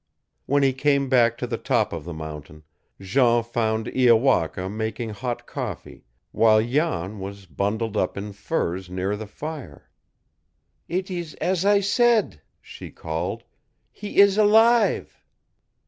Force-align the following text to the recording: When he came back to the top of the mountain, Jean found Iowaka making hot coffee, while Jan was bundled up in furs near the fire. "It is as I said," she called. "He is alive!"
When 0.47 0.63
he 0.63 0.73
came 0.73 1.09
back 1.09 1.37
to 1.37 1.45
the 1.45 1.59
top 1.59 1.93
of 1.93 2.05
the 2.05 2.13
mountain, 2.15 2.63
Jean 2.99 3.43
found 3.43 3.85
Iowaka 3.85 4.67
making 4.67 5.11
hot 5.11 5.45
coffee, 5.45 6.05
while 6.31 6.59
Jan 6.59 7.19
was 7.19 7.45
bundled 7.45 7.95
up 7.95 8.17
in 8.17 8.33
furs 8.33 8.89
near 8.89 9.15
the 9.15 9.27
fire. 9.27 9.91
"It 10.87 11.11
is 11.11 11.35
as 11.35 11.65
I 11.65 11.81
said," 11.81 12.41
she 12.63 12.89
called. 12.89 13.43
"He 13.91 14.17
is 14.17 14.39
alive!" 14.39 15.21